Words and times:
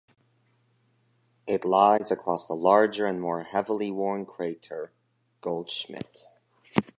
It 1.45 1.63
lies 1.63 2.09
across 2.11 2.47
the 2.47 2.55
larger 2.55 3.05
and 3.05 3.21
more 3.21 3.43
heavily 3.43 3.91
worn 3.91 4.25
crater 4.25 4.91
Goldschmidt. 5.41 6.23